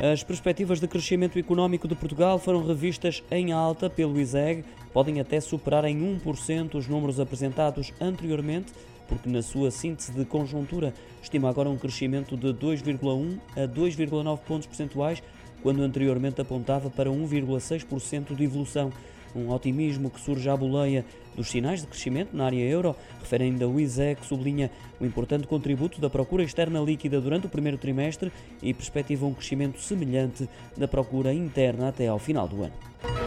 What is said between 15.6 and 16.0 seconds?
quando